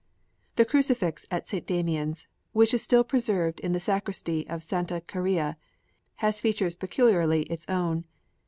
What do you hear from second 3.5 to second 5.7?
in the sacristy of Santa Chiara